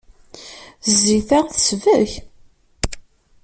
Zzit-a 0.91 1.39
tesbek. 1.49 2.11